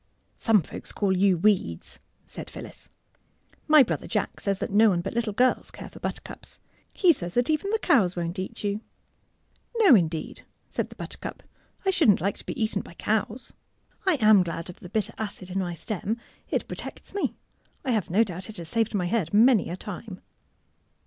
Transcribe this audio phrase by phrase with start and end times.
[0.35, 2.89] ''Some folks call you weeds," said Phyllis.
[3.57, 6.57] ^' My brother Jack says that no one but little girls care for buttercups.
[6.95, 8.81] He says that even the cows won't eat you." ^^
[9.75, 11.43] No, indeed," said the buttercup.
[11.85, 13.53] I shouldn't like to be eaten by cows.
[14.07, 16.17] I am glad 127 128 THE BUTTERCUP of the bitter acid in my stem.
[16.49, 17.35] It protects me.
[17.85, 20.19] I have no doubt it has saved my head many a time."